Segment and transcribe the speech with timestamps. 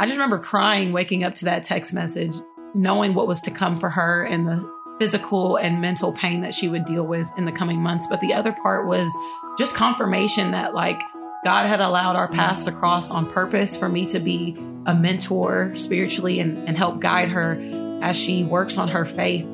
[0.00, 2.36] I just remember crying waking up to that text message,
[2.72, 6.68] knowing what was to come for her and the physical and mental pain that she
[6.68, 8.06] would deal with in the coming months.
[8.06, 9.12] But the other part was
[9.58, 11.00] just confirmation that, like,
[11.44, 14.56] God had allowed our paths to cross on purpose for me to be
[14.86, 17.58] a mentor spiritually and, and help guide her
[18.00, 19.48] as she works on her faith.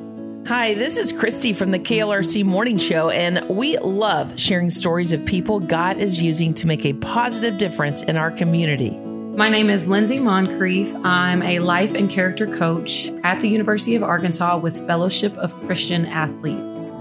[0.45, 5.25] Hi, this is Christy from the KLRC Morning Show, and we love sharing stories of
[5.25, 8.95] people God is using to make a positive difference in our community.
[9.35, 10.95] My name is Lyndsay Moncrief.
[11.03, 16.05] I'm a life and character coach at the University of Arkansas with Fellowship of Christian
[16.05, 16.93] Athletes.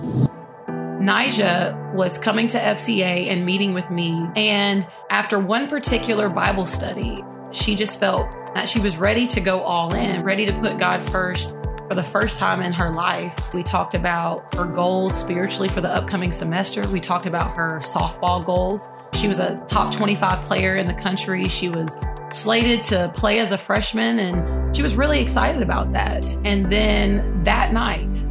[0.98, 4.28] Nija was coming to FCA and meeting with me.
[4.34, 7.22] And after one particular Bible study,
[7.52, 11.04] she just felt that she was ready to go all in, ready to put God
[11.04, 11.56] first
[11.88, 13.54] for the first time in her life.
[13.54, 16.82] We talked about her goals spiritually for the upcoming semester.
[16.88, 18.88] We talked about her softball goals.
[19.12, 21.44] She was a top 25 player in the country.
[21.44, 21.96] She was
[22.34, 26.24] slated to play as a freshman, and she was really excited about that.
[26.44, 28.26] And then that night,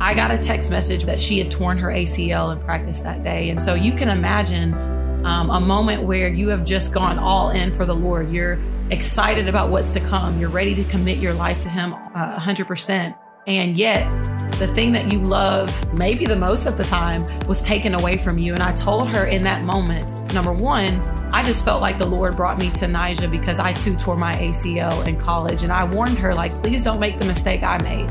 [0.00, 3.50] I got a text message that she had torn her ACL in practice that day.
[3.50, 4.72] And so you can imagine
[5.26, 8.30] um, a moment where you have just gone all in for the Lord.
[8.30, 8.58] You're
[8.90, 10.40] excited about what's to come.
[10.40, 13.14] You're ready to commit your life to Him uh, 100%.
[13.46, 14.08] And yet,
[14.58, 18.38] the thing that you love, maybe the most at the time, was taken away from
[18.38, 18.54] you.
[18.54, 21.00] And I told her in that moment, number one,
[21.32, 24.34] I just felt like the Lord brought me to Nija because I too tore my
[24.34, 25.62] ACL in college.
[25.62, 28.10] And I warned her, like, please don't make the mistake I made.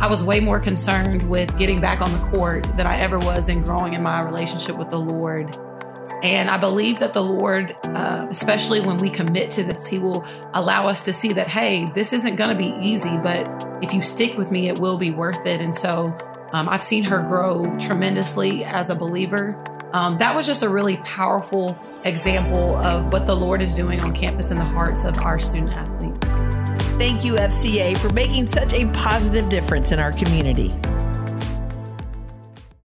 [0.00, 3.48] I was way more concerned with getting back on the court than I ever was
[3.48, 5.58] in growing in my relationship with the Lord.
[6.22, 10.26] And I believe that the Lord, uh, especially when we commit to this, He will
[10.52, 13.48] allow us to see that, hey, this isn't going to be easy, but
[13.82, 15.60] if you stick with me, it will be worth it.
[15.60, 16.16] And so
[16.52, 19.64] um, I've seen her grow tremendously as a believer.
[19.92, 21.78] Um, that was just a really powerful
[22.08, 25.72] example of what the Lord is doing on campus in the hearts of our student
[25.72, 26.28] athletes.
[26.98, 30.74] Thank you, FCA, for making such a positive difference in our community.